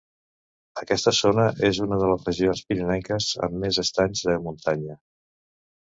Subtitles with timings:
[0.83, 5.01] Aquesta zona és una de les regions pirinenques amb més estanys de muntanya.